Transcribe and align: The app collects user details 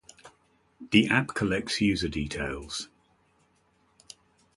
The 0.89 1.09
app 1.11 1.27
collects 1.35 1.79
user 1.79 2.07
details 2.07 2.89